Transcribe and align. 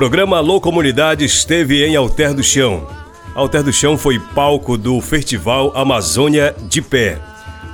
Programa 0.00 0.38
Alô 0.38 0.62
Comunidade 0.62 1.26
esteve 1.26 1.84
em 1.84 1.94
Alter 1.94 2.32
do 2.32 2.42
Chão. 2.42 2.86
Alter 3.34 3.62
do 3.62 3.70
Chão 3.70 3.98
foi 3.98 4.18
palco 4.18 4.78
do 4.78 4.98
Festival 4.98 5.76
Amazônia 5.76 6.56
de 6.70 6.80
Pé. 6.80 7.18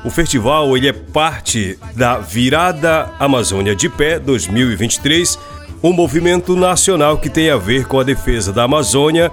O 0.04 0.10
festival 0.10 0.76
ele 0.76 0.88
é 0.88 0.92
parte 0.92 1.78
da 1.94 2.18
Virada 2.18 3.12
Amazônia 3.20 3.76
de 3.76 3.88
Pé 3.88 4.18
2023, 4.18 5.38
um 5.80 5.92
movimento 5.92 6.56
nacional 6.56 7.16
que 7.16 7.30
tem 7.30 7.48
a 7.48 7.56
ver 7.56 7.86
com 7.86 8.00
a 8.00 8.02
defesa 8.02 8.52
da 8.52 8.64
Amazônia 8.64 9.30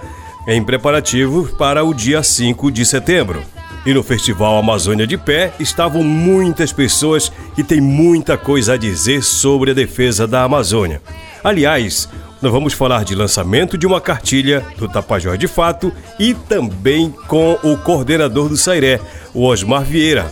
em 0.47 0.63
preparativo 0.63 1.47
para 1.57 1.83
o 1.83 1.95
dia 1.95 2.21
5 2.21 2.71
de 2.71 2.85
setembro. 2.85 3.41
E 3.87 3.91
no 3.91 4.03
Festival 4.03 4.55
Amazônia 4.59 5.07
de 5.07 5.17
Pé 5.17 5.51
estavam 5.59 6.03
muitas 6.03 6.71
pessoas 6.71 7.31
que 7.55 7.63
têm 7.63 7.81
muita 7.81 8.37
coisa 8.37 8.73
a 8.73 8.77
dizer 8.77 9.23
sobre 9.23 9.71
a 9.71 9.73
defesa 9.73 10.27
da 10.27 10.43
Amazônia. 10.43 11.01
Aliás, 11.43 12.07
nós 12.43 12.51
vamos 12.51 12.73
falar 12.73 13.05
de 13.05 13.15
lançamento 13.15 13.77
de 13.77 13.87
uma 13.87 14.01
cartilha 14.01 14.65
do 14.77 14.85
Tapajós 14.85 15.39
de 15.39 15.47
Fato 15.47 15.93
e 16.19 16.33
também 16.33 17.09
com 17.25 17.57
o 17.63 17.77
coordenador 17.77 18.49
do 18.49 18.57
Sairé, 18.57 18.99
o 19.33 19.45
Osmar 19.45 19.85
Vieira. 19.85 20.29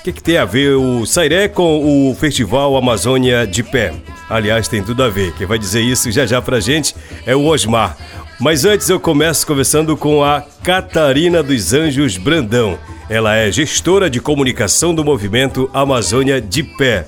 O 0.00 0.02
que, 0.02 0.10
que, 0.10 0.22
tem 0.22 0.38
a 0.38 0.46
ver 0.46 0.76
o 0.76 1.04
Sairé 1.04 1.48
com 1.48 2.08
o 2.10 2.14
Festival 2.14 2.74
Amazônia 2.78 3.46
de 3.46 3.62
Pé? 3.62 3.92
Aliás, 4.30 4.68
tem 4.68 4.82
tudo 4.82 5.02
a 5.02 5.10
ver. 5.10 5.34
Quem 5.34 5.46
vai 5.46 5.58
dizer 5.58 5.82
isso 5.82 6.10
já 6.10 6.24
já 6.24 6.40
pra 6.40 6.60
gente 6.60 6.96
é 7.26 7.36
o 7.36 7.44
Osmar. 7.44 7.94
Mas 8.40 8.64
antes 8.64 8.88
eu 8.88 8.98
começo 8.98 9.46
conversando 9.46 9.94
com 9.98 10.24
a 10.24 10.42
Catarina 10.62 11.42
dos 11.42 11.74
Anjos 11.74 12.16
Brandão. 12.16 12.78
Ela 13.10 13.36
é 13.36 13.52
gestora 13.52 14.08
de 14.08 14.18
comunicação 14.18 14.94
do 14.94 15.04
movimento 15.04 15.68
Amazônia 15.74 16.40
de 16.40 16.62
Pé 16.62 17.04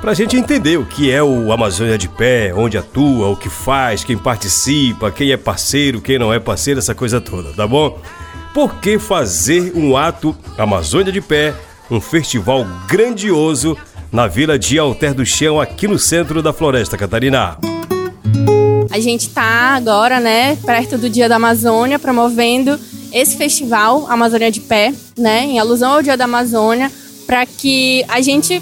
para 0.00 0.12
a 0.12 0.14
gente 0.14 0.34
entender 0.34 0.78
o 0.78 0.86
que 0.86 1.10
é 1.10 1.22
o 1.22 1.52
Amazônia 1.52 1.98
de 1.98 2.08
Pé, 2.08 2.54
onde 2.56 2.78
atua, 2.78 3.28
o 3.28 3.36
que 3.36 3.50
faz, 3.50 4.02
quem 4.02 4.16
participa, 4.16 5.10
quem 5.10 5.30
é 5.30 5.36
parceiro, 5.36 6.00
quem 6.00 6.18
não 6.18 6.32
é 6.32 6.40
parceiro, 6.40 6.80
essa 6.80 6.94
coisa 6.94 7.20
toda, 7.20 7.52
tá 7.52 7.66
bom? 7.66 7.98
Por 8.54 8.76
que 8.76 8.98
fazer 8.98 9.72
um 9.76 9.96
ato 9.96 10.34
Amazônia 10.56 11.12
de 11.12 11.20
Pé, 11.20 11.54
um 11.90 12.00
festival 12.00 12.66
grandioso 12.88 13.76
na 14.10 14.26
vila 14.26 14.58
de 14.58 14.78
Alter 14.78 15.12
do 15.12 15.24
Chão, 15.26 15.60
aqui 15.60 15.86
no 15.86 15.98
centro 15.98 16.42
da 16.42 16.52
Floresta 16.52 16.96
Catarina? 16.96 17.58
A 18.90 18.98
gente 18.98 19.28
está 19.28 19.76
agora, 19.76 20.18
né, 20.18 20.56
perto 20.64 20.96
do 20.96 21.10
Dia 21.10 21.28
da 21.28 21.36
Amazônia, 21.36 21.98
promovendo 21.98 22.80
esse 23.12 23.36
festival 23.36 24.06
Amazônia 24.08 24.50
de 24.50 24.60
Pé, 24.60 24.94
né, 25.16 25.44
em 25.44 25.58
alusão 25.58 25.92
ao 25.92 26.02
Dia 26.02 26.16
da 26.16 26.24
Amazônia, 26.24 26.90
para 27.26 27.44
que 27.44 28.02
a 28.08 28.20
gente 28.20 28.60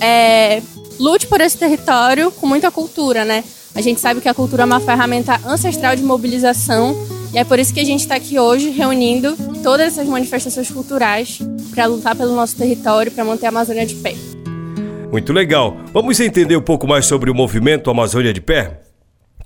é, 0.00 0.60
lute 1.00 1.26
por 1.26 1.40
esse 1.40 1.56
território 1.56 2.30
com 2.30 2.46
muita 2.46 2.70
cultura, 2.70 3.24
né? 3.24 3.42
A 3.74 3.80
gente 3.80 4.00
sabe 4.00 4.20
que 4.20 4.28
a 4.28 4.34
cultura 4.34 4.64
é 4.64 4.66
uma 4.66 4.80
ferramenta 4.80 5.40
ancestral 5.46 5.96
de 5.96 6.02
mobilização 6.02 6.94
e 7.32 7.38
é 7.38 7.44
por 7.44 7.58
isso 7.58 7.72
que 7.72 7.80
a 7.80 7.84
gente 7.84 8.00
está 8.00 8.16
aqui 8.16 8.38
hoje 8.38 8.68
reunindo 8.68 9.34
todas 9.62 9.86
essas 9.86 10.06
manifestações 10.06 10.70
culturais 10.70 11.38
para 11.70 11.86
lutar 11.86 12.14
pelo 12.14 12.34
nosso 12.34 12.56
território, 12.56 13.10
para 13.10 13.24
manter 13.24 13.46
a 13.46 13.48
Amazônia 13.48 13.86
de 13.86 13.94
pé. 13.94 14.14
Muito 15.10 15.32
legal. 15.32 15.76
Vamos 15.92 16.20
entender 16.20 16.56
um 16.56 16.62
pouco 16.62 16.86
mais 16.86 17.06
sobre 17.06 17.30
o 17.30 17.34
movimento 17.34 17.90
Amazônia 17.90 18.32
de 18.32 18.40
Pé? 18.40 18.82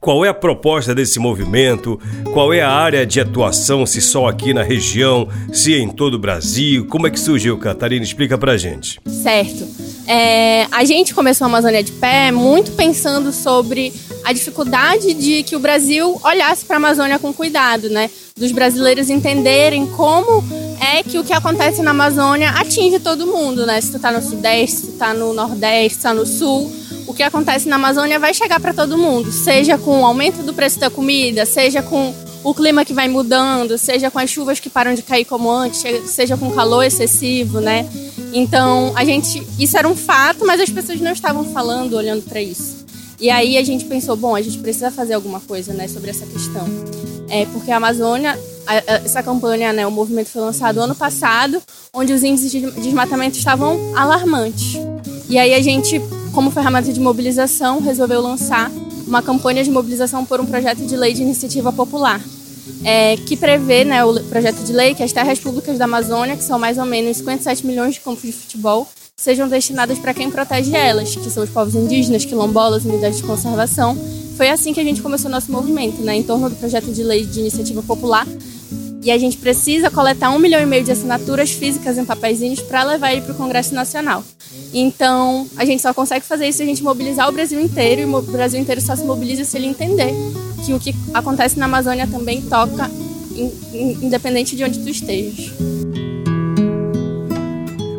Qual 0.01 0.23
é 0.23 0.29
a 0.29 0.35
proposta 0.35 0.95
desse 0.95 1.19
movimento? 1.19 1.99
Qual 2.35 2.53
é 2.53 2.61
a 2.61 2.71
área 2.71 3.07
de 3.07 3.21
atuação, 3.21 3.87
se 3.87 4.03
só 4.03 4.27
aqui 4.27 4.53
na 4.53 4.63
região, 4.63 5.27
se 5.51 5.75
em 5.75 5.89
todo 5.89 6.15
o 6.15 6.19
Brasil? 6.19 6.87
Como 6.87 7.07
é 7.07 7.11
que 7.11 7.19
surgiu, 7.19 7.57
Catarina? 7.57 8.05
Explica 8.05 8.37
pra 8.37 8.59
gente. 8.59 9.01
Certo. 9.07 9.67
É, 10.07 10.67
a 10.71 10.85
gente 10.85 11.15
começou 11.15 11.47
a 11.47 11.49
Amazônia 11.49 11.83
de 11.83 11.93
Pé 11.93 12.31
muito 12.31 12.73
pensando 12.73 13.33
sobre 13.33 13.93
a 14.25 14.33
dificuldade 14.33 15.15
de 15.15 15.43
que 15.43 15.57
o 15.57 15.59
Brasil 15.59 16.21
olhasse 16.23 16.65
para 16.65 16.77
a 16.77 16.79
Amazônia 16.79 17.19
com 17.19 17.33
cuidado, 17.33 17.89
né? 17.89 18.11
Dos 18.37 18.53
brasileiros 18.53 19.11
entenderem 19.11 19.87
como 19.87 20.45
é 20.81 21.03
que 21.03 21.19
o 21.19 21.25
que 21.25 21.33
acontece 21.33 21.83
na 21.83 21.93
Amazônia 21.93 22.51
atinge 22.51 22.99
todo 22.99 23.27
mundo, 23.27 23.65
né? 23.67 23.81
Se 23.81 23.93
tu 23.93 23.99
tá 23.99 24.11
no 24.11 24.23
Sudeste, 24.23 24.77
se 24.77 24.87
tu 24.89 24.93
tá 24.99 25.15
no 25.15 25.33
Nordeste, 25.33 25.95
se 25.95 26.01
tu 26.01 26.03
tá 26.03 26.15
no 26.15 26.27
Sul 26.27 26.71
o 27.07 27.13
que 27.13 27.23
acontece 27.23 27.69
na 27.69 27.77
Amazônia 27.77 28.19
vai 28.19 28.33
chegar 28.33 28.61
para 28.61 28.73
todo 28.73 28.97
mundo, 28.97 29.31
seja 29.31 29.77
com 29.77 30.03
o 30.03 30.07
aumento 30.07 30.43
do 30.43 30.55
preço 30.55 30.79
da 30.79 30.89
comida, 30.89 31.45
seja 31.45 31.83
com 31.83 32.15
o 32.43 32.55
clima 32.55 32.85
que 32.85 32.93
vai 32.93 33.09
mudando, 33.09 33.77
seja 33.79 34.11
com 34.11 34.19
as 34.19 34.31
chuvas 34.31 34.61
que 34.61 34.71
param 34.71 34.95
de 34.95 35.03
cair 35.03 35.25
como 35.25 35.51
antes, 35.51 35.83
seja 36.11 36.37
com 36.37 36.51
calor 36.51 36.83
excessivo, 36.83 37.61
né? 37.61 37.87
Então, 38.35 38.93
a 38.97 39.05
gente, 39.05 39.47
isso 39.59 39.79
era 39.79 39.89
um 39.89 39.97
fato, 39.97 40.45
mas 40.45 40.61
as 40.61 40.69
pessoas 40.69 41.01
não 41.01 41.13
estavam 41.13 41.45
falando, 41.45 41.95
olhando 41.95 42.23
para 42.23 42.43
isso. 42.43 42.85
E 43.21 43.31
aí 43.31 43.57
a 43.57 43.63
gente 43.63 43.85
pensou, 43.85 44.17
bom, 44.17 44.35
a 44.35 44.43
gente 44.43 44.59
precisa 44.59 44.91
fazer 44.91 45.15
alguma 45.15 45.41
coisa, 45.41 45.73
né, 45.73 45.87
sobre 45.87 46.11
essa 46.11 46.27
questão. 46.27 46.67
É, 47.29 47.47
porque 47.47 47.71
a 47.71 47.77
Amazônia, 47.77 48.39
a, 48.67 48.73
a, 48.75 48.95
essa 48.97 49.23
campanha, 49.23 49.73
né, 49.73 49.87
o 49.87 49.91
movimento 49.91 50.31
foi 50.31 50.43
lançado 50.43 50.81
ano 50.81 50.95
passado, 50.95 51.63
onde 51.93 52.13
os 52.13 52.23
índices 52.23 52.51
de 52.51 52.71
desmatamento 52.73 53.39
estavam 53.39 53.79
alarmantes. 53.97 54.75
E 55.29 55.39
aí 55.39 55.55
a 55.55 55.63
gente 55.63 56.03
como 56.35 56.51
ferramenta 56.51 56.93
de 56.93 57.01
mobilização, 57.01 57.81
resolveu 57.81 58.21
lançar 58.21 58.71
uma 59.07 59.23
campanha 59.23 59.63
de 59.63 59.71
mobilização 59.71 60.25
por 60.25 60.41
um 60.41 60.47
projeto 60.47 60.85
de 60.85 60.97
lei 60.97 61.15
de 61.15 61.23
iniciativa 61.23 61.73
popular, 61.73 62.21
é, 62.85 63.17
que 63.17 63.37
prevê 63.37 63.85
né, 63.85 64.05
o 64.05 64.19
projeto 64.25 64.63
de 64.65 64.73
lei 64.73 64.95
que 64.95 65.03
as 65.03 65.13
terras 65.13 65.39
públicas 65.39 65.79
da 65.79 65.85
Amazônia, 65.85 66.37
que 66.37 66.45
são 66.45 66.59
mais 66.59 66.79
ou 66.79 66.85
menos 66.85 67.17
57 67.19 67.67
milhões 67.67 67.95
de 67.95 68.01
campos 68.01 68.23
de 68.23 68.33
futebol, 68.33 68.89
sejam 69.17 69.49
destinadas 69.49 69.99
para 69.99 70.13
quem 70.13 70.31
protege 70.31 70.75
elas, 70.75 71.15
que 71.15 71.31
são 71.31 71.43
os 71.45 71.51
povos 71.51 71.75
indígenas, 71.75 72.25
quilombolas, 72.25 72.85
unidades 72.85 73.19
de 73.19 73.25
conservação. 73.25 73.97
Foi 74.37 74.49
assim 74.49 74.75
que 74.75 74.81
a 74.81 74.85
gente 74.85 75.01
começou 75.01 75.31
nosso 75.31 75.51
movimento, 75.53 76.03
né, 76.03 76.17
em 76.17 76.23
torno 76.23 76.51
do 76.51 76.57
projeto 76.57 76.93
de 76.93 77.03
lei 77.03 77.25
de 77.25 77.41
iniciativa 77.41 77.83
popular, 77.83 78.27
e 79.03 79.11
a 79.11 79.19
gente 79.19 79.37
precisa 79.37 79.91
coletar 79.91 80.31
um 80.31 80.39
milhão 80.39 80.61
e 80.61 80.67
meio 80.67 80.83
de 80.83 80.91
assinaturas 80.91 81.51
físicas 81.51 81.99
em 81.99 82.05
papeizinhos 82.05 82.61
para 82.61 82.83
levar 82.83 83.13
ele 83.13 83.21
para 83.21 83.33
o 83.33 83.37
Congresso 83.37 83.75
Nacional. 83.75 84.25
Então, 84.77 85.47
a 85.57 85.65
gente 85.65 85.81
só 85.81 85.95
consegue 85.95 86.25
fazer 86.25 86.49
isso 86.49 86.59
se 86.59 86.65
a 86.65 86.67
gente 86.67 86.83
mobilizar 86.83 87.29
o 87.29 87.33
Brasil 87.33 87.61
inteiro, 87.61 88.01
e 88.01 88.05
o 88.05 88.23
Brasil 88.23 88.61
inteiro 88.61 88.81
só 88.81 88.97
se 88.97 89.05
mobiliza 89.05 89.45
se 89.45 89.57
ele 89.57 89.69
entender 89.69 90.13
que 90.67 90.73
o 90.73 90.81
que 90.81 90.93
acontece 91.15 91.57
na 91.57 91.67
Amazônia 91.67 92.09
também 92.09 92.43
toca, 92.43 92.91
independente 93.73 94.57
de 94.57 94.65
onde 94.65 94.81
tu 94.81 94.89
estejas. 94.89 95.53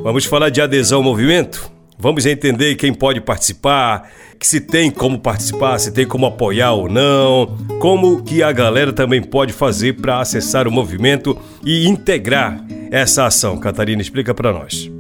Vamos 0.04 0.26
falar 0.26 0.50
de 0.50 0.60
adesão 0.60 0.98
ao 0.98 1.04
movimento? 1.04 1.72
Vamos 1.98 2.26
entender 2.26 2.76
quem 2.76 2.94
pode 2.94 3.22
participar, 3.22 4.12
que 4.38 4.46
se 4.46 4.60
tem 4.60 4.92
como 4.92 5.18
participar, 5.18 5.80
se 5.80 5.92
tem 5.92 6.06
como 6.06 6.26
apoiar 6.26 6.74
ou 6.74 6.90
não, 6.90 7.58
como 7.80 8.22
que 8.22 8.44
a 8.44 8.52
galera 8.52 8.92
também 8.92 9.22
pode 9.22 9.54
fazer 9.54 9.94
para 9.94 10.20
acessar 10.20 10.68
o 10.68 10.72
movimento 10.72 11.38
e 11.64 11.88
integrar 11.88 12.62
essa 12.92 13.26
ação. 13.26 13.58
Catarina, 13.58 14.02
explica 14.02 14.34
para 14.34 14.52
nós. 14.52 14.92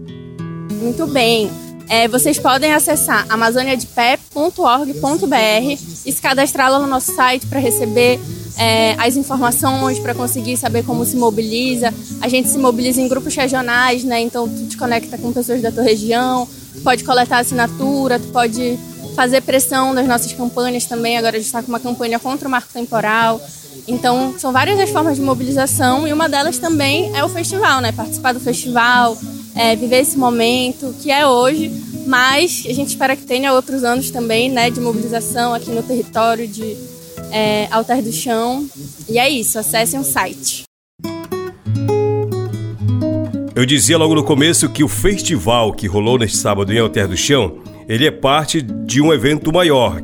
Muito 0.72 1.06
bem. 1.08 1.50
É, 1.88 2.08
vocês 2.08 2.40
podem 2.40 2.74
acessar 2.74 3.26
amazoniadepé.org.br 3.30 5.82
e 6.06 6.12
se 6.12 6.22
cadastrar 6.22 6.72
lá 6.72 6.80
no 6.80 6.88
nosso 6.88 7.16
site 7.16 7.46
para 7.46 7.60
receber 7.60 8.20
é, 8.58 8.96
as 8.98 9.16
informações, 9.16 10.00
para 10.00 10.16
conseguir 10.16 10.58
saber 10.58 10.84
como 10.84 11.06
se 11.06 11.16
mobiliza. 11.16 11.94
A 12.22 12.28
gente 12.28 12.50
se 12.50 12.58
mobiliza 12.58 13.02
em 13.02 13.08
grupos 13.08 13.36
regionais, 13.36 14.04
né? 14.04 14.22
Então 14.22 14.48
tu 14.48 14.68
te 14.68 14.78
conecta 14.78 15.18
com 15.18 15.32
pessoas 15.32 15.62
da 15.62 15.72
tua 15.72 15.84
região, 15.84 16.48
pode 16.84 17.04
coletar 17.04 17.40
assinatura, 17.40 18.20
tu 18.20 18.28
pode 18.28 18.80
fazer 19.16 19.42
pressão 19.42 19.94
nas 19.94 20.08
nossas 20.08 20.34
campanhas 20.34 20.86
também. 20.86 21.18
Agora 21.18 21.36
a 21.36 21.40
gente 21.40 21.48
está 21.48 21.62
com 21.62 21.70
uma 21.70 21.80
campanha 21.80 22.20
contra 22.20 22.48
o 22.48 22.52
marco 22.52 22.70
temporal. 22.74 23.40
Então, 23.88 24.34
são 24.40 24.52
várias 24.52 24.80
as 24.80 24.90
formas 24.90 25.18
de 25.18 25.22
mobilização 25.22 26.08
e 26.08 26.14
uma 26.14 26.28
delas 26.28 26.58
também 26.58 27.16
é 27.16 27.24
o 27.24 27.30
festival, 27.30 27.82
né? 27.82 27.92
Participar 27.92 28.34
do 28.34 28.40
festival, 28.40 29.16
é, 29.56 29.76
viver 29.76 30.02
esse 30.02 30.18
momento 30.18 30.94
que 31.02 31.10
é 31.10 31.26
hoje, 31.26 31.72
mas 32.06 32.66
a 32.68 32.74
gente 32.74 32.90
espera 32.90 33.16
que 33.16 33.24
tenha 33.24 33.54
outros 33.54 33.84
anos 33.84 34.12
também, 34.12 34.50
né? 34.50 34.70
De 34.70 34.80
mobilização 34.80 35.54
aqui 35.54 35.72
no 35.72 35.82
território 35.82 36.48
de 36.48 36.76
é, 37.32 37.68
Alter 37.72 38.04
do 38.04 38.12
Chão. 38.12 38.68
E 39.08 39.18
é 39.18 39.30
isso, 39.30 39.58
acessem 39.58 40.00
o 40.00 40.04
site. 40.04 40.64
Eu 43.56 43.66
dizia 43.66 43.98
logo 43.98 44.14
no 44.14 44.24
começo 44.24 44.70
que 44.70 44.84
o 44.84 44.88
festival 44.90 45.72
que 45.72 45.88
rolou 45.88 46.20
neste 46.20 46.38
sábado 46.38 46.74
em 46.74 46.80
Alter 46.80 47.08
do 47.08 47.16
Chão 47.16 47.62
ele 47.88 48.06
é 48.06 48.12
parte 48.12 48.62
de 48.62 49.00
um 49.02 49.14
evento 49.14 49.54
maior, 49.54 50.02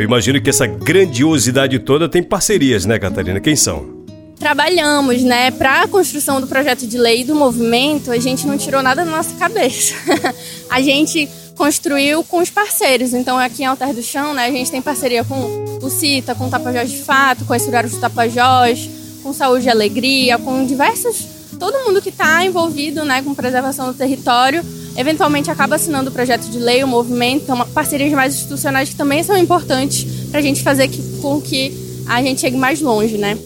Eu 0.00 0.04
imagino 0.04 0.40
que 0.40 0.48
essa 0.48 0.66
grandiosidade 0.66 1.78
toda 1.78 2.08
tem 2.08 2.22
parcerias, 2.22 2.86
né, 2.86 2.98
Catarina? 2.98 3.38
Quem 3.38 3.54
são? 3.54 4.00
Trabalhamos, 4.38 5.22
né, 5.22 5.50
para 5.50 5.82
a 5.82 5.88
construção 5.88 6.40
do 6.40 6.46
projeto 6.46 6.86
de 6.86 6.96
lei 6.96 7.22
do 7.22 7.34
movimento, 7.34 8.10
a 8.10 8.18
gente 8.18 8.46
não 8.46 8.56
tirou 8.56 8.82
nada 8.82 9.04
da 9.04 9.10
nossa 9.10 9.36
cabeça. 9.36 9.92
a 10.70 10.80
gente 10.80 11.28
construiu 11.54 12.24
com 12.24 12.38
os 12.38 12.48
parceiros. 12.48 13.12
Então, 13.12 13.38
aqui 13.38 13.62
em 13.62 13.66
Alter 13.66 13.92
do 13.92 14.02
Chão, 14.02 14.32
né, 14.32 14.46
a 14.46 14.50
gente 14.50 14.70
tem 14.70 14.80
parceria 14.80 15.22
com 15.22 15.78
o 15.82 15.90
CITA, 15.90 16.34
com 16.34 16.46
o 16.46 16.50
Tapajós 16.50 16.90
de 16.90 17.02
Fato, 17.02 17.44
com 17.44 17.52
a 17.52 17.58
Esturários 17.58 17.92
do 17.92 18.00
Tapajós, 18.00 18.88
com 19.22 19.34
Saúde 19.34 19.66
e 19.66 19.70
Alegria, 19.70 20.38
com 20.38 20.64
diversos... 20.64 21.26
Todo 21.58 21.84
mundo 21.84 22.00
que 22.00 22.08
está 22.08 22.42
envolvido 22.42 23.04
né, 23.04 23.20
com 23.20 23.34
preservação 23.34 23.88
do 23.88 23.92
território 23.92 24.64
eventualmente 24.96 25.50
acaba 25.50 25.76
assinando 25.76 26.10
o 26.10 26.12
projeto 26.12 26.48
de 26.50 26.58
lei, 26.58 26.82
o 26.82 26.88
movimento, 26.88 27.44
então, 27.44 27.66
parcerias 27.68 28.12
mais 28.12 28.34
institucionais 28.34 28.90
que 28.90 28.96
também 28.96 29.22
são 29.22 29.36
importantes 29.36 30.28
para 30.30 30.40
a 30.40 30.42
gente 30.42 30.62
fazer 30.62 30.88
que, 30.88 31.02
com 31.20 31.40
que 31.40 31.72
a 32.06 32.22
gente 32.22 32.40
chegue 32.40 32.56
mais 32.56 32.80
longe, 32.80 33.16
né? 33.16 33.38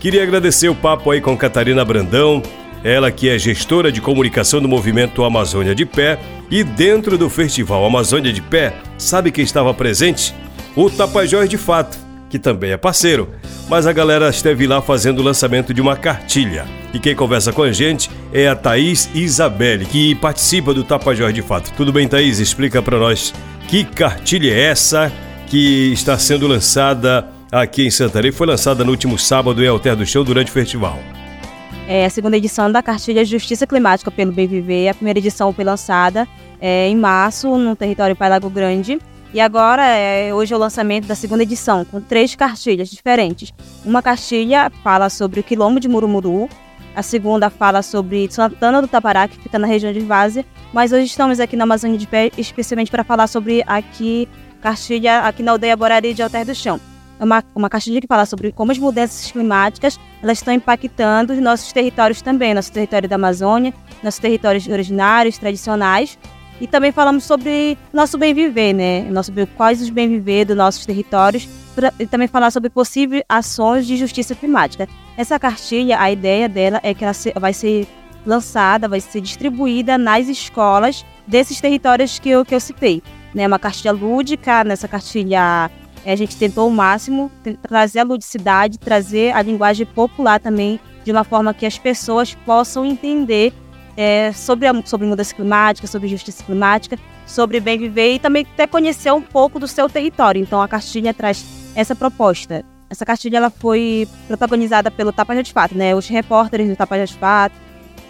Queria 0.00 0.22
agradecer 0.22 0.68
o 0.68 0.74
papo 0.74 1.10
aí 1.10 1.20
com 1.20 1.36
Catarina 1.36 1.84
Brandão, 1.84 2.42
ela 2.82 3.10
que 3.12 3.28
é 3.28 3.38
gestora 3.38 3.92
de 3.92 4.00
comunicação 4.00 4.60
do 4.60 4.68
movimento 4.68 5.22
Amazônia 5.22 5.74
de 5.74 5.86
Pé 5.86 6.18
e 6.50 6.64
dentro 6.64 7.16
do 7.16 7.30
Festival 7.30 7.84
Amazônia 7.84 8.32
de 8.32 8.42
Pé, 8.42 8.74
sabe 8.98 9.30
quem 9.30 9.44
estava 9.44 9.72
presente? 9.72 10.34
O 10.74 10.90
Tapajós 10.90 11.48
de 11.48 11.56
Fato, 11.56 11.96
que 12.28 12.38
também 12.38 12.72
é 12.72 12.76
parceiro, 12.76 13.28
mas 13.72 13.86
a 13.86 13.92
galera 13.94 14.28
esteve 14.28 14.66
lá 14.66 14.82
fazendo 14.82 15.20
o 15.20 15.22
lançamento 15.22 15.72
de 15.72 15.80
uma 15.80 15.96
cartilha. 15.96 16.66
E 16.92 16.98
quem 16.98 17.16
conversa 17.16 17.54
com 17.54 17.62
a 17.62 17.72
gente 17.72 18.10
é 18.30 18.46
a 18.46 18.54
Thaís 18.54 19.08
Isabelle, 19.14 19.86
que 19.86 20.14
participa 20.16 20.74
do 20.74 20.84
Tapajós 20.84 21.32
de 21.32 21.40
Fato. 21.40 21.72
Tudo 21.74 21.90
bem, 21.90 22.06
Thaís? 22.06 22.38
Explica 22.38 22.82
para 22.82 22.98
nós 22.98 23.32
que 23.68 23.82
cartilha 23.82 24.52
é 24.52 24.60
essa 24.64 25.10
que 25.46 25.90
está 25.90 26.18
sendo 26.18 26.46
lançada 26.46 27.26
aqui 27.50 27.86
em 27.86 27.90
Santarém. 27.90 28.30
Foi 28.30 28.46
lançada 28.46 28.84
no 28.84 28.90
último 28.90 29.18
sábado 29.18 29.64
em 29.64 29.68
Alter 29.68 29.96
do 29.96 30.04
Chão 30.04 30.22
durante 30.22 30.50
o 30.50 30.52
festival. 30.52 30.98
É 31.88 32.04
a 32.04 32.10
segunda 32.10 32.36
edição 32.36 32.70
da 32.70 32.82
cartilha 32.82 33.24
Justiça 33.24 33.66
Climática 33.66 34.10
pelo 34.10 34.32
Bem 34.32 34.46
Viver. 34.46 34.90
A 34.90 34.94
primeira 34.94 35.18
edição 35.18 35.50
foi 35.50 35.64
lançada 35.64 36.28
é, 36.60 36.88
em 36.88 36.96
março 36.96 37.56
no 37.56 37.74
território 37.74 38.14
Pai 38.14 38.28
Lago 38.28 38.50
Grande. 38.50 38.98
E 39.34 39.40
agora, 39.40 39.86
é, 39.86 40.32
hoje 40.34 40.52
é 40.52 40.56
o 40.56 40.60
lançamento 40.60 41.06
da 41.06 41.14
segunda 41.14 41.42
edição, 41.42 41.84
com 41.84 42.00
três 42.00 42.34
cartilhas 42.34 42.90
diferentes. 42.90 43.52
Uma 43.84 44.02
cartilha 44.02 44.70
fala 44.82 45.08
sobre 45.08 45.40
o 45.40 45.42
quilombo 45.42 45.80
de 45.80 45.88
Murumuru, 45.88 46.48
a 46.94 47.02
segunda 47.02 47.48
fala 47.48 47.80
sobre 47.82 48.30
Santana 48.30 48.82
do 48.82 48.88
Tapará, 48.88 49.26
que 49.26 49.38
fica 49.38 49.58
na 49.58 49.66
região 49.66 49.90
de 49.92 50.00
Várzea, 50.00 50.44
mas 50.72 50.92
hoje 50.92 51.06
estamos 51.06 51.40
aqui 51.40 51.56
na 51.56 51.64
Amazônia 51.64 51.96
de 51.96 52.06
Pé, 52.06 52.30
especialmente 52.36 52.90
para 52.90 53.02
falar 53.02 53.26
sobre 53.26 53.64
aqui, 53.66 54.28
cartilha 54.60 55.20
aqui 55.20 55.42
na 55.42 55.52
aldeia 55.52 55.76
Borari 55.76 56.12
de 56.12 56.22
Alter 56.22 56.44
do 56.44 56.54
Chão 56.54 56.78
é 57.22 57.24
uma, 57.24 57.44
uma 57.54 57.70
cartilha 57.70 58.00
que 58.00 58.06
fala 58.08 58.26
sobre 58.26 58.50
como 58.50 58.72
as 58.72 58.78
mudanças 58.78 59.30
climáticas 59.30 59.98
elas 60.20 60.38
estão 60.38 60.52
impactando 60.52 61.32
os 61.32 61.38
nossos 61.38 61.72
territórios 61.72 62.20
também, 62.20 62.52
nosso 62.52 62.72
território 62.72 63.08
da 63.08 63.14
Amazônia, 63.14 63.72
nossos 64.02 64.18
territórios 64.18 64.66
originários, 64.66 65.38
tradicionais. 65.38 66.18
E 66.62 66.66
também 66.68 66.92
falamos 66.92 67.24
sobre 67.24 67.76
nosso 67.92 68.16
bem 68.16 68.32
viver, 68.32 68.72
né? 68.72 69.02
Nosso, 69.10 69.32
quais 69.56 69.82
os 69.82 69.90
bem 69.90 70.08
viver 70.08 70.44
dos 70.44 70.56
nossos 70.56 70.86
territórios 70.86 71.48
pra, 71.74 71.92
e 71.98 72.06
também 72.06 72.28
falar 72.28 72.52
sobre 72.52 72.70
possíveis 72.70 73.24
ações 73.28 73.84
de 73.84 73.96
justiça 73.96 74.32
climática. 74.32 74.88
Essa 75.16 75.40
cartilha, 75.40 75.98
a 75.98 76.08
ideia 76.12 76.48
dela 76.48 76.78
é 76.84 76.94
que 76.94 77.02
ela 77.02 77.14
se, 77.14 77.32
vai 77.32 77.52
ser 77.52 77.88
lançada, 78.24 78.86
vai 78.86 79.00
ser 79.00 79.20
distribuída 79.20 79.98
nas 79.98 80.28
escolas 80.28 81.04
desses 81.26 81.60
territórios 81.60 82.20
que 82.20 82.28
eu, 82.28 82.44
que 82.44 82.54
eu 82.54 82.60
citei. 82.60 83.02
Né? 83.34 83.44
Uma 83.44 83.58
cartilha 83.58 83.90
lúdica, 83.90 84.62
nessa 84.62 84.86
cartilha 84.86 85.68
a 86.06 86.16
gente 86.16 86.36
tentou 86.36 86.68
o 86.68 86.72
máximo 86.72 87.28
trazer 87.60 87.98
a 87.98 88.04
ludicidade, 88.04 88.78
trazer 88.78 89.34
a 89.34 89.42
linguagem 89.42 89.84
popular 89.84 90.38
também, 90.38 90.78
de 91.02 91.10
uma 91.10 91.24
forma 91.24 91.52
que 91.52 91.66
as 91.66 91.76
pessoas 91.76 92.36
possam 92.46 92.84
entender 92.86 93.52
é, 93.96 94.32
sobre, 94.32 94.66
a, 94.66 94.82
sobre 94.84 95.06
mudança 95.06 95.34
climática, 95.34 95.86
sobre 95.86 96.08
justiça 96.08 96.44
climática, 96.44 96.98
sobre 97.26 97.60
bem 97.60 97.78
viver 97.78 98.14
e 98.14 98.18
também 98.18 98.46
até 98.54 98.66
conhecer 98.66 99.12
um 99.12 99.22
pouco 99.22 99.58
do 99.58 99.68
seu 99.68 99.88
território. 99.88 100.40
Então 100.40 100.60
a 100.60 100.68
cartilha 100.68 101.14
traz 101.14 101.44
essa 101.74 101.94
proposta. 101.94 102.64
Essa 102.90 103.06
cartilha 103.06 103.38
ela 103.38 103.50
foi 103.50 104.06
protagonizada 104.28 104.90
pelo 104.90 105.12
Tapa 105.12 105.40
de 105.42 105.52
Fato, 105.52 105.74
né? 105.74 105.94
Os 105.94 106.08
repórteres 106.08 106.68
do 106.68 106.76
Tapa 106.76 107.02
de 107.04 107.14
Fato, 107.14 107.54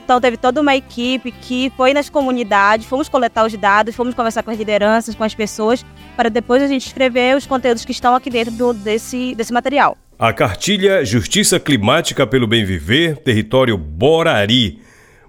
então 0.05 0.21
teve 0.21 0.37
toda 0.37 0.61
uma 0.61 0.75
equipe 0.75 1.31
que 1.31 1.73
foi 1.77 1.95
nas 1.95 2.11
comunidades, 2.11 2.87
fomos 2.87 3.09
coletar 3.09 3.47
os 3.47 3.57
dados, 3.57 3.95
fomos 3.95 4.15
conversar 4.15 4.43
com 4.43 4.51
as 4.51 4.59
lideranças, 4.59 5.15
com 5.15 5.25
as 5.25 5.35
pessoas, 5.35 5.87
para 6.17 6.29
depois 6.29 6.63
a 6.63 6.67
gente 6.67 6.87
escrever 6.87 7.37
os 7.37 7.47
conteúdos 7.47 7.85
que 7.85 7.93
estão 7.93 8.15
aqui 8.15 8.29
dentro 8.29 8.53
do, 8.53 8.75
desse, 8.75 9.35
desse 9.35 9.53
material. 9.53 9.97
A 10.19 10.33
cartilha 10.33 11.05
Justiça 11.05 11.59
Climática 11.59 12.27
pelo 12.27 12.47
Bem 12.47 12.65
Viver, 12.65 13.17
território 13.19 13.77
Borari. 13.79 14.81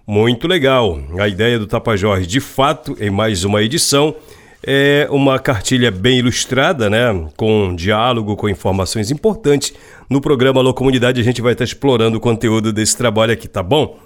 Muito 0.05 0.49
legal. 0.49 0.99
A 1.17 1.29
ideia 1.29 1.57
do 1.57 1.65
Tapajós, 1.65 2.27
de 2.27 2.41
fato, 2.41 2.97
em 2.99 3.09
mais 3.09 3.45
uma 3.45 3.63
edição, 3.63 4.13
é 4.61 5.07
uma 5.09 5.39
cartilha 5.39 5.89
bem 5.89 6.19
ilustrada, 6.19 6.89
né? 6.89 7.07
Com 7.37 7.73
diálogo, 7.73 8.35
com 8.35 8.49
informações 8.49 9.11
importantes. 9.11 9.73
No 10.09 10.19
programa 10.19 10.59
Alô 10.59 10.73
Comunidade 10.73 11.21
a 11.21 11.23
gente 11.23 11.41
vai 11.41 11.53
estar 11.53 11.63
explorando 11.63 12.17
o 12.17 12.19
conteúdo 12.19 12.73
desse 12.73 12.97
trabalho 12.97 13.31
aqui, 13.31 13.47
tá 13.47 13.63
bom? 13.63 13.97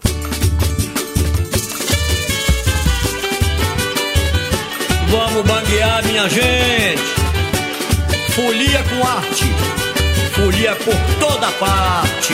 Vamos 5.09 5.43
banguear, 5.47 6.05
minha 6.05 6.29
gente. 6.29 7.01
Folia 8.33 8.83
com 8.83 9.07
arte. 9.07 9.45
Folia 10.33 10.75
por 10.75 10.95
toda 11.19 11.51
parte. 11.53 12.33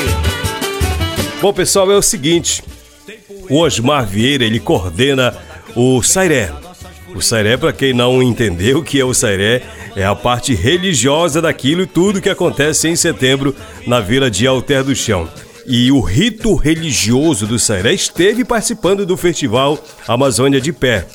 Bom, 1.42 1.54
pessoal, 1.54 1.90
é 1.90 1.96
o 1.96 2.02
seguinte. 2.02 2.62
O 3.54 3.60
Osmar 3.60 4.08
Vieira, 4.08 4.44
ele 4.44 4.60
coordena 4.60 5.32
o 5.76 6.02
Sairé. 6.02 6.52
O 7.14 7.22
Sairé, 7.22 7.56
para 7.56 7.72
quem 7.72 7.94
não 7.94 8.24
entendeu 8.24 8.80
o 8.80 8.84
que 8.84 9.00
é 9.00 9.06
o 9.06 9.14
Sairé, 9.14 9.62
é 9.96 10.04
a 10.04 10.16
parte 10.16 10.56
religiosa 10.56 11.40
daquilo 11.40 11.84
e 11.84 11.86
tudo 11.86 12.20
que 12.20 12.32
acontece 12.32 12.88
em 12.88 12.96
setembro 12.96 13.56
na 13.86 14.00
vila 14.00 14.32
de 14.32 14.48
Alter 14.48 14.84
do 14.84 14.96
Chão. 14.96 15.30
E 15.68 15.92
o 15.92 16.02
rito 16.02 16.56
religioso 16.56 17.46
do 17.46 17.60
Sairé 17.60 17.94
esteve 17.94 18.44
participando 18.44 19.06
do 19.06 19.16
festival 19.16 19.78
Amazônia 20.08 20.60
de 20.60 20.74
Pé. 20.74 21.06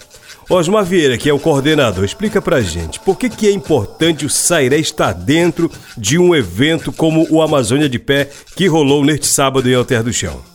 Osmar 0.48 0.84
Vieira, 0.84 1.18
que 1.18 1.28
é 1.28 1.34
o 1.34 1.40
coordenador, 1.40 2.04
explica 2.04 2.40
pra 2.40 2.60
gente 2.60 3.00
por 3.00 3.18
que, 3.18 3.28
que 3.28 3.48
é 3.48 3.50
importante 3.50 4.24
o 4.24 4.30
Sairé 4.30 4.78
estar 4.78 5.12
dentro 5.12 5.68
de 5.96 6.16
um 6.16 6.36
evento 6.36 6.92
como 6.92 7.26
o 7.30 7.42
Amazônia 7.42 7.88
de 7.88 7.98
Pé, 7.98 8.30
que 8.54 8.68
rolou 8.68 9.04
neste 9.04 9.26
sábado 9.26 9.68
em 9.68 9.74
Alter 9.74 10.04
do 10.04 10.12
Chão. 10.12 10.47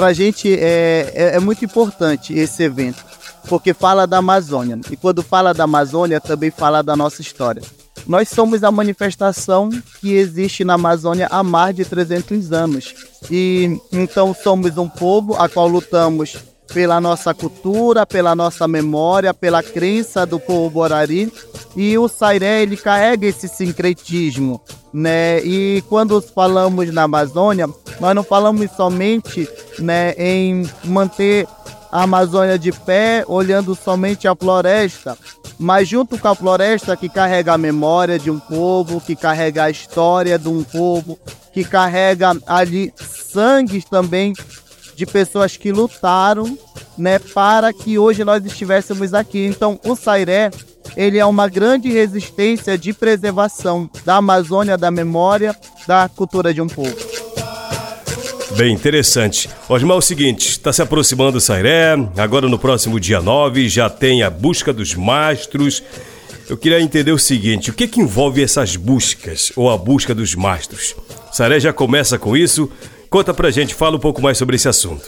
Pra 0.00 0.14
gente 0.14 0.50
é, 0.58 1.12
é, 1.14 1.36
é 1.36 1.38
muito 1.38 1.62
importante 1.62 2.32
esse 2.32 2.62
evento, 2.62 3.04
porque 3.46 3.74
fala 3.74 4.06
da 4.06 4.16
Amazônia. 4.16 4.80
E 4.90 4.96
quando 4.96 5.22
fala 5.22 5.52
da 5.52 5.64
Amazônia, 5.64 6.18
também 6.18 6.50
fala 6.50 6.82
da 6.82 6.96
nossa 6.96 7.20
história. 7.20 7.60
Nós 8.06 8.30
somos 8.30 8.64
a 8.64 8.72
manifestação 8.72 9.68
que 10.00 10.14
existe 10.14 10.64
na 10.64 10.72
Amazônia 10.72 11.28
há 11.30 11.42
mais 11.42 11.76
de 11.76 11.84
300 11.84 12.50
anos. 12.50 12.94
E 13.30 13.78
então 13.92 14.34
somos 14.34 14.78
um 14.78 14.88
povo 14.88 15.34
a 15.34 15.50
qual 15.50 15.68
lutamos 15.68 16.38
pela 16.72 16.98
nossa 16.98 17.34
cultura, 17.34 18.06
pela 18.06 18.34
nossa 18.34 18.66
memória, 18.66 19.34
pela 19.34 19.62
crença 19.62 20.24
do 20.24 20.40
povo 20.40 20.70
borari. 20.70 21.30
E 21.76 21.98
o 21.98 22.08
Sairé, 22.08 22.62
ele 22.62 22.78
carrega 22.78 23.26
esse 23.26 23.46
sincretismo, 23.48 24.62
né? 24.94 25.44
E 25.44 25.84
quando 25.90 26.22
falamos 26.22 26.90
na 26.90 27.02
Amazônia, 27.02 27.68
nós 28.00 28.14
não 28.14 28.22
falamos 28.22 28.70
somente 28.72 29.48
né, 29.78 30.14
em 30.16 30.68
manter 30.84 31.46
a 31.92 32.04
Amazônia 32.04 32.58
de 32.58 32.72
pé, 32.72 33.24
olhando 33.26 33.74
somente 33.74 34.26
a 34.26 34.34
floresta, 34.34 35.18
mas 35.58 35.88
junto 35.88 36.18
com 36.18 36.28
a 36.28 36.34
floresta 36.34 36.96
que 36.96 37.08
carrega 37.08 37.52
a 37.52 37.58
memória 37.58 38.18
de 38.18 38.30
um 38.30 38.38
povo, 38.38 39.00
que 39.00 39.14
carrega 39.14 39.64
a 39.64 39.70
história 39.70 40.38
de 40.38 40.48
um 40.48 40.62
povo, 40.62 41.18
que 41.52 41.64
carrega 41.64 42.32
ali 42.46 42.92
sangue 42.96 43.82
também 43.82 44.32
de 44.94 45.04
pessoas 45.04 45.56
que 45.56 45.72
lutaram, 45.72 46.56
né, 46.96 47.18
para 47.18 47.72
que 47.72 47.98
hoje 47.98 48.24
nós 48.24 48.44
estivéssemos 48.44 49.12
aqui. 49.14 49.46
Então, 49.46 49.78
o 49.84 49.96
Sairé, 49.96 50.50
ele 50.96 51.18
é 51.18 51.26
uma 51.26 51.48
grande 51.48 51.90
resistência 51.90 52.76
de 52.76 52.92
preservação 52.92 53.88
da 54.04 54.16
Amazônia, 54.16 54.76
da 54.76 54.90
memória, 54.90 55.56
da 55.86 56.08
cultura 56.08 56.52
de 56.52 56.60
um 56.60 56.68
povo. 56.68 57.09
Bem 58.56 58.74
interessante. 58.74 59.48
Osmar, 59.68 59.96
é 59.96 59.98
o 59.98 60.02
seguinte, 60.02 60.50
está 60.50 60.72
se 60.72 60.82
aproximando 60.82 61.38
o 61.38 61.40
Sairé, 61.40 61.94
agora 62.16 62.48
no 62.48 62.58
próximo 62.58 62.98
dia 62.98 63.20
9 63.20 63.68
já 63.68 63.88
tem 63.88 64.22
a 64.22 64.30
busca 64.30 64.72
dos 64.72 64.94
mastros. 64.94 65.82
Eu 66.48 66.56
queria 66.56 66.80
entender 66.80 67.12
o 67.12 67.18
seguinte, 67.18 67.70
o 67.70 67.72
que 67.72 67.86
que 67.86 68.00
envolve 68.00 68.42
essas 68.42 68.74
buscas, 68.74 69.52
ou 69.54 69.70
a 69.70 69.78
busca 69.78 70.14
dos 70.14 70.34
mastros? 70.34 70.96
Sairé 71.32 71.60
já 71.60 71.72
começa 71.72 72.18
com 72.18 72.36
isso, 72.36 72.70
Conta 73.10 73.34
pra 73.34 73.50
gente, 73.50 73.74
fala 73.74 73.96
um 73.96 74.00
pouco 74.00 74.22
mais 74.22 74.38
sobre 74.38 74.54
esse 74.54 74.68
assunto. 74.68 75.02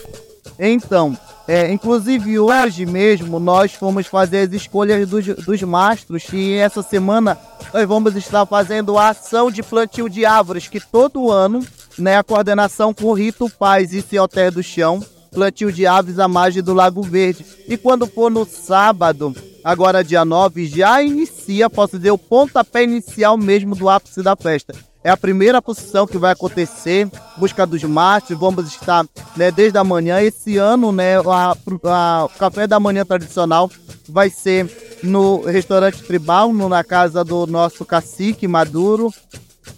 Então, 0.59 1.17
é, 1.47 1.73
inclusive 1.73 2.37
hoje 2.37 2.85
mesmo 2.85 3.39
nós 3.39 3.73
fomos 3.75 4.09
fazer 4.09 4.49
as 4.49 4.53
escolhas 4.53 5.09
dos, 5.09 5.25
dos 5.25 5.63
mastros 5.63 6.25
e 6.33 6.55
essa 6.55 6.83
semana 6.83 7.39
nós 7.73 7.87
vamos 7.87 8.17
estar 8.17 8.45
fazendo 8.45 8.99
a 8.99 9.11
ação 9.11 9.53
de 9.53 9.63
plantio 9.63 10.09
de 10.09 10.27
árvores 10.27 10.67
que 10.67 10.81
todo 10.81 11.31
ano, 11.31 11.65
né, 11.99 12.17
a 12.17 12.23
coordenação 12.23 12.93
com 12.93 13.07
o 13.07 13.13
Rito 13.13 13.49
Paz 13.49 13.93
e 13.93 14.03
Cioté 14.03 14.51
do 14.51 14.63
Chão, 14.63 15.05
plantio 15.31 15.73
de 15.73 15.87
aves 15.87 16.19
à 16.19 16.29
margem 16.29 16.63
do 16.63 16.75
Lago 16.75 17.03
Verde. 17.03 17.45
E 17.67 17.77
quando 17.77 18.07
for 18.07 18.31
no 18.31 18.45
sábado, 18.45 19.35
agora 19.65 20.05
dia 20.05 20.25
9, 20.25 20.67
já 20.67 21.03
inicia, 21.03 21.71
posso 21.71 21.97
dizer, 21.97 22.11
o 22.11 22.19
pontapé 22.19 22.85
inicial 22.85 23.37
mesmo 23.37 23.75
do 23.75 23.89
ápice 23.89 24.23
da 24.23 24.37
festa 24.37 24.75
é 25.05 25.11
a 25.11 25.17
primeira 25.17 25.61
posição 25.61 26.07
que 26.07 26.17
vai 26.17 26.33
acontecer, 26.33 27.11
busca 27.37 27.67
dos 27.67 27.83
mastros, 27.83 28.39
vamos 28.39 28.69
estar 28.69 29.05
né, 29.37 29.51
desde 29.51 29.77
a 29.77 29.83
manhã. 29.83 30.21
Esse 30.21 30.57
ano, 30.59 30.93
né, 30.93 31.19
o 31.19 32.29
café 32.39 32.67
da 32.69 32.79
manhã 32.79 33.05
tradicional 33.05 33.71
vai 34.09 34.31
ser 34.31 34.71
no 35.03 35.43
restaurante 35.43 36.03
tribal, 36.05 36.53
no, 36.53 36.69
na 36.69 36.85
casa 36.85 37.25
do 37.25 37.47
nosso 37.49 37.85
cacique 37.85 38.47
Maduro. 38.47 39.13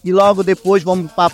E 0.05 0.13
logo 0.13 0.43
depois 0.43 0.83
vamos 0.83 1.11
pa, 1.13 1.31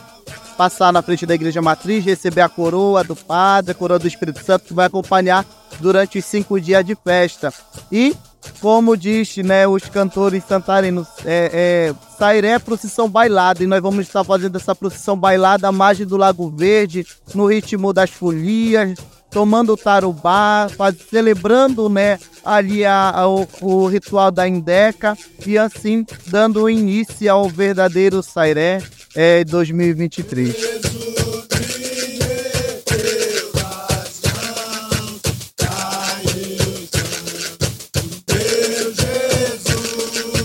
passar 0.60 0.92
na 0.92 1.00
frente 1.00 1.24
da 1.24 1.34
igreja 1.34 1.62
matriz, 1.62 2.04
receber 2.04 2.42
a 2.42 2.48
coroa 2.48 3.02
do 3.02 3.16
padre, 3.16 3.70
a 3.70 3.74
coroa 3.74 3.98
do 3.98 4.06
Espírito 4.06 4.44
Santo, 4.44 4.66
que 4.66 4.74
vai 4.74 4.84
acompanhar 4.84 5.42
durante 5.80 6.18
os 6.18 6.24
cinco 6.26 6.60
dias 6.60 6.84
de 6.84 6.94
festa. 6.94 7.50
E 7.90 8.14
como 8.60 8.94
diz 8.94 9.38
né, 9.38 9.66
os 9.66 9.84
cantores 9.84 10.44
santarinos, 10.44 11.08
é, 11.24 11.94
é, 11.94 11.94
Sairé 12.18 12.58
procissão 12.58 13.08
bailada, 13.08 13.64
e 13.64 13.66
nós 13.66 13.80
vamos 13.80 14.06
estar 14.06 14.22
fazendo 14.22 14.54
essa 14.56 14.74
procissão 14.74 15.16
bailada 15.16 15.66
à 15.66 15.72
margem 15.72 16.06
do 16.06 16.18
Lago 16.18 16.50
Verde, 16.54 17.06
no 17.34 17.46
ritmo 17.46 17.90
das 17.94 18.10
folias, 18.10 18.98
tomando 19.30 19.78
tarubá, 19.78 20.68
faz, 20.76 20.94
celebrando 21.08 21.88
né, 21.88 22.18
ali 22.44 22.84
a, 22.84 23.08
a, 23.08 23.26
o, 23.26 23.48
o, 23.62 23.86
ritual 23.86 24.30
da 24.30 24.46
Indeca, 24.46 25.16
e 25.46 25.56
assim 25.56 26.04
dando 26.26 26.68
início 26.68 27.32
ao 27.32 27.48
verdadeiro 27.48 28.22
Sairé 28.22 28.82
é, 29.14 29.44
2023. 29.44 30.54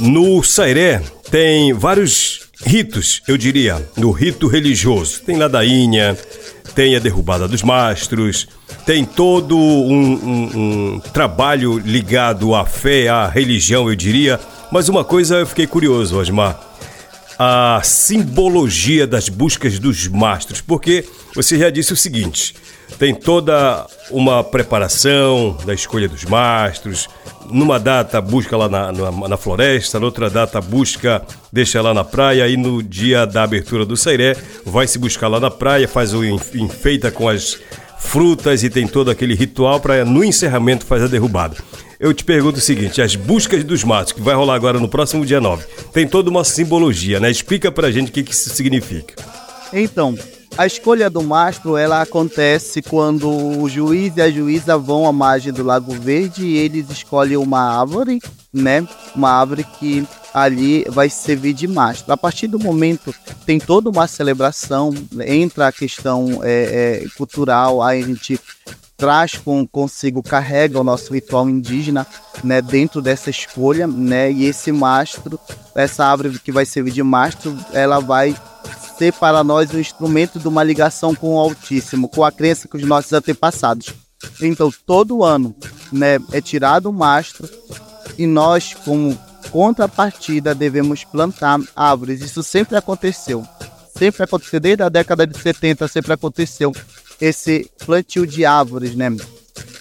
No 0.02 0.44
Sairé 0.44 1.02
tem 1.32 1.74
vários 1.74 2.48
ritos, 2.64 3.22
eu 3.28 3.38
diria, 3.38 3.88
no 3.98 4.12
rito 4.12 4.48
religioso. 4.48 5.22
Tem 5.22 5.36
ladainha, 5.38 6.18
tem 6.74 6.96
a 6.96 7.00
derrubada 7.00 7.48
dos 7.48 7.64
mastros, 7.64 8.48
tem 8.86 9.04
todo 9.04 9.58
um, 9.58 10.14
um, 10.14 10.96
um, 10.96 11.00
trabalho 11.00 11.80
ligado 11.80 12.54
à 12.54 12.66
fé, 12.66 13.08
à 13.08 13.28
religião, 13.28 13.90
eu 13.90 13.96
diria. 13.96 14.40
Mas 14.72 14.90
uma 14.90 15.04
coisa 15.04 15.38
eu 15.38 15.48
fiquei 15.48 15.68
curioso, 15.68 16.18
Osmar. 16.18 16.75
A 17.38 17.82
simbologia 17.84 19.06
das 19.06 19.28
buscas 19.28 19.78
dos 19.78 20.08
mastros, 20.08 20.62
porque 20.62 21.06
você 21.34 21.58
já 21.58 21.70
disse 21.70 21.92
o 21.92 21.98
seguinte: 21.98 22.56
tem 22.98 23.14
toda 23.14 23.86
uma 24.10 24.44
preparação 24.44 25.58
da 25.66 25.74
escolha 25.74 26.08
dos 26.08 26.24
mastros. 26.24 27.10
Numa 27.50 27.80
data 27.80 28.20
busca 28.20 28.58
lá 28.58 28.68
na, 28.68 28.92
na, 28.92 29.12
na, 29.12 29.38
floresta, 29.38 30.00
noutra 30.00 30.30
data 30.30 30.60
busca, 30.60 31.22
deixa 31.52 31.80
lá 31.82 31.94
na 31.94 32.04
praia, 32.04 32.48
e 32.48 32.58
no 32.58 32.82
dia 32.82 33.26
da 33.26 33.44
abertura 33.44 33.86
do 33.86 33.96
Sairé 33.96 34.36
vai 34.66 34.88
se 34.88 34.98
buscar 34.98 35.28
lá 35.28 35.40
na 35.40 35.52
praia, 35.52 35.88
faz 35.88 36.14
o 36.14 36.24
enfeita 36.26 37.12
com 37.12 37.30
as 37.30 37.60
frutas 38.00 38.64
e 38.64 38.70
tem 38.70 38.88
todo 38.88 39.12
aquele 39.12 39.36
ritual 39.36 39.80
para 39.80 40.04
no 40.06 40.24
encerramento 40.24 40.86
fazer 40.86 41.06
a 41.06 41.08
derrubada. 41.08 41.56
Eu 42.06 42.14
te 42.14 42.24
pergunto 42.24 42.60
o 42.60 42.62
seguinte: 42.62 43.02
as 43.02 43.16
buscas 43.16 43.64
dos 43.64 43.84
mastros, 43.84 44.12
que 44.12 44.22
vai 44.22 44.36
rolar 44.36 44.54
agora 44.54 44.80
no 44.80 44.88
próximo 44.88 45.26
dia 45.26 45.42
9, 45.42 45.66
tem 45.92 46.08
toda 46.08 46.30
uma 46.30 46.44
simbologia, 46.44 47.20
né? 47.20 47.32
Explica 47.32 47.72
pra 47.72 47.90
gente 47.90 48.10
o 48.10 48.12
que, 48.12 48.22
que 48.22 48.32
isso 48.32 48.48
significa. 48.52 49.16
Então, 49.74 50.16
a 50.56 50.68
escolha 50.68 51.10
do 51.10 51.24
mastro 51.24 51.76
ela 51.76 52.04
acontece 52.04 52.84
quando 52.84 53.28
o 53.28 53.68
juiz 53.68 54.16
e 54.18 54.22
a 54.22 54.30
juíza 54.30 54.78
vão 54.78 55.08
à 55.08 55.12
margem 55.12 55.52
do 55.52 55.64
Lago 55.64 55.94
Verde 55.94 56.46
e 56.46 56.58
eles 56.58 56.92
escolhem 56.92 57.38
uma 57.38 57.80
árvore, 57.80 58.22
né? 58.54 58.88
Uma 59.16 59.32
árvore 59.32 59.64
que 59.80 60.08
ali 60.32 60.86
vai 60.90 61.10
servir 61.10 61.54
de 61.54 61.68
mastro. 61.68 62.14
A 62.14 62.18
partir 62.18 62.46
do 62.46 62.60
momento 62.60 63.16
tem 63.48 63.58
toda 63.58 63.90
uma 63.90 64.06
celebração, 64.06 64.94
entra 65.26 65.70
a 65.70 65.72
questão 65.72 66.42
é, 66.44 67.02
é, 67.04 67.10
cultural, 67.18 67.82
a 67.82 67.96
gente 67.96 68.40
traz 69.06 69.36
com, 69.36 69.68
consigo, 69.68 70.24
carrega 70.24 70.82
o 70.82 70.84
nosso 70.84 71.14
ritual 71.14 71.48
indígena 71.48 72.08
né, 72.44 72.60
dentro 72.60 73.04
dessa 73.04 73.30
escolha, 73.30 73.86
né? 73.86 74.32
E 74.32 74.46
esse 74.46 74.72
mastro, 74.72 75.40
essa 75.76 76.04
árvore 76.04 76.40
que 76.40 76.52
vai 76.52 76.66
servir 76.66 76.90
de 76.90 77.04
mastro, 77.04 77.56
ela 77.72 78.00
vai 78.00 78.36
ser 78.98 79.14
para 79.14 79.44
nós 79.44 79.72
um 79.72 79.80
instrumento 79.80 80.40
de 80.40 80.48
uma 80.48 80.64
ligação 80.64 81.14
com 81.14 81.36
o 81.36 81.40
Altíssimo, 81.40 82.10
com 82.10 82.24
a 82.24 82.32
crença 82.32 82.68
que 82.68 82.78
os 82.78 82.84
nossos 82.84 83.14
antepassados. 83.14 83.94
Então, 84.42 84.74
todo 84.88 85.24
ano 85.24 85.56
né, 85.92 86.18
é 86.32 86.42
tirado 86.42 86.90
o 86.90 86.94
mastro 86.94 87.48
e 88.18 88.26
nós, 88.26 88.74
como 88.74 89.16
contrapartida, 89.52 90.56
devemos 90.56 91.04
plantar 91.04 91.60
árvores. 91.76 92.22
Isso 92.22 92.42
sempre 92.42 92.76
aconteceu. 92.76 93.48
Sempre 93.98 94.24
aconteceu, 94.24 94.60
desde 94.60 94.84
a 94.84 94.90
década 94.90 95.26
de 95.26 95.38
70, 95.38 95.88
sempre 95.88 96.14
aconteceu 96.14 96.74
esse 97.20 97.70
plantio 97.86 98.28
de 98.28 98.46
árvores, 98.46 98.96
né? 98.96 99.16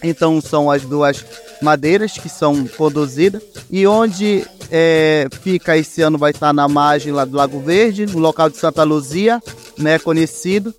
Então, 0.03 0.41
são 0.41 0.71
as 0.71 0.83
duas 0.83 1.25
madeiras 1.61 2.13
que 2.13 2.29
são 2.29 2.65
produzidas 2.65 3.43
e 3.71 3.87
onde 3.87 4.47
é, 4.71 5.27
fica 5.43 5.77
esse 5.77 6.03
ano 6.03 6.19
vai 6.19 6.31
estar 6.31 6.53
na 6.53 6.69
margem 6.69 7.13
lá 7.13 7.25
do 7.25 7.37
Lago 7.37 7.61
Verde, 7.61 8.07
no 8.07 8.19
local 8.19 8.51
de 8.51 8.57
Santa 8.57 8.83
Luzia, 8.83 9.43
né, 9.79 9.99
conhecido. 9.99 10.75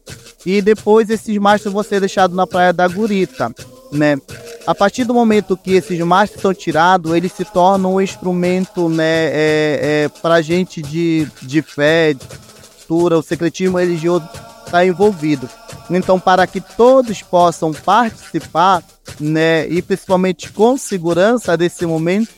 E 0.45 0.61
depois 0.61 1.09
esses 1.09 1.35
mastros 1.37 1.73
vão 1.73 1.83
ser 1.83 1.99
deixados 1.99 2.35
na 2.35 2.45
praia 2.45 2.71
da 2.71 2.87
Gurita, 2.87 3.53
né? 3.91 4.17
A 4.67 4.75
partir 4.75 5.03
do 5.03 5.13
momento 5.13 5.57
que 5.57 5.73
esses 5.73 5.99
mastros 5.99 6.41
são 6.41 6.53
tirados, 6.53 7.13
eles 7.13 7.31
se 7.31 7.45
tornam 7.45 7.95
um 7.95 8.01
instrumento, 8.01 8.87
né, 8.89 9.25
é, 9.27 9.79
é, 9.81 10.09
para 10.21 10.41
gente 10.41 10.81
de, 10.81 11.27
de 11.41 11.61
fé, 11.61 12.15
cultura, 12.85 13.17
o 13.17 13.23
secretismo 13.23 13.77
religioso 13.77 14.27
está 14.65 14.85
envolvido. 14.85 15.49
Então, 15.89 16.19
para 16.19 16.45
que 16.47 16.61
todos 16.61 17.21
possam 17.21 17.73
participar, 17.73 18.83
né, 19.19 19.67
e 19.67 19.81
principalmente 19.81 20.51
com 20.51 20.77
segurança 20.77 21.57
desse 21.57 21.85
momento, 21.85 22.29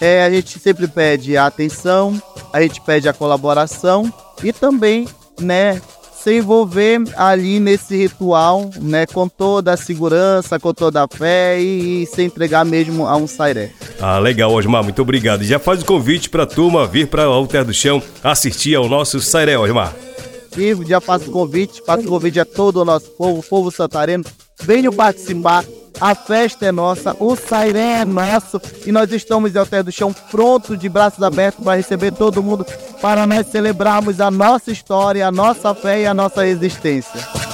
é, 0.00 0.24
a 0.24 0.30
gente 0.30 0.58
sempre 0.58 0.86
pede 0.88 1.36
a 1.36 1.46
atenção, 1.46 2.20
a 2.52 2.60
gente 2.62 2.80
pede 2.80 3.08
a 3.08 3.12
colaboração 3.12 4.12
e 4.42 4.52
também, 4.52 5.08
né, 5.40 5.80
se 6.26 6.38
envolver 6.38 7.04
ali 7.16 7.60
nesse 7.60 7.96
ritual, 7.96 8.68
né, 8.80 9.06
com 9.06 9.28
toda 9.28 9.72
a 9.72 9.76
segurança, 9.76 10.58
com 10.58 10.74
toda 10.74 11.04
a 11.04 11.06
fé 11.06 11.60
e, 11.60 12.02
e 12.02 12.06
se 12.06 12.20
entregar 12.20 12.64
mesmo 12.64 13.06
a 13.06 13.16
um 13.16 13.28
sairé. 13.28 13.70
Ah, 14.00 14.18
legal, 14.18 14.52
Osmar, 14.52 14.82
muito 14.82 15.00
obrigado. 15.00 15.44
Já 15.44 15.60
faz 15.60 15.82
o 15.82 15.84
convite 15.84 16.28
para 16.28 16.42
a 16.42 16.46
turma 16.46 16.84
vir 16.84 17.06
para 17.06 17.30
o 17.30 17.32
Alter 17.32 17.64
do 17.64 17.72
Chão 17.72 18.02
assistir 18.24 18.74
ao 18.74 18.88
nosso 18.88 19.20
sairé, 19.20 19.56
Osmar. 19.56 19.94
E 20.58 20.74
já 20.84 21.00
faço 21.00 21.30
o 21.30 21.32
convite, 21.32 21.80
faço 21.86 22.04
o 22.06 22.08
convite 22.08 22.40
a 22.40 22.44
todo 22.44 22.78
o 22.78 22.84
nosso 22.84 23.08
povo, 23.10 23.40
povo 23.48 23.70
santareno, 23.70 24.24
venham 24.64 24.92
participar 24.92 25.64
a 26.00 26.14
festa 26.14 26.66
é 26.66 26.72
nossa, 26.72 27.16
o 27.18 27.34
sairé 27.34 28.00
é 28.00 28.04
nosso 28.04 28.60
e 28.86 28.92
nós 28.92 29.10
estamos 29.12 29.54
em 29.54 29.58
Alter 29.58 29.82
do 29.82 29.92
Chão 29.92 30.12
prontos, 30.30 30.78
de 30.78 30.88
braços 30.88 31.22
abertos 31.22 31.64
para 31.64 31.76
receber 31.76 32.12
todo 32.12 32.42
mundo, 32.42 32.66
para 33.00 33.26
nós 33.26 33.46
celebrarmos 33.46 34.20
a 34.20 34.30
nossa 34.30 34.70
história, 34.70 35.26
a 35.26 35.32
nossa 35.32 35.74
fé 35.74 36.02
e 36.02 36.06
a 36.06 36.14
nossa 36.14 36.46
existência. 36.46 37.45